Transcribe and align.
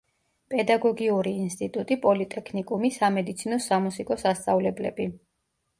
პედაგოგიური 0.53 1.33
ინსტიტუტი, 1.41 1.97
პოლიტექნიკუმი, 2.07 2.93
სამედიცინო, 2.99 3.61
სამუსიკო 3.69 4.23
სასწავლებლები. 4.27 5.13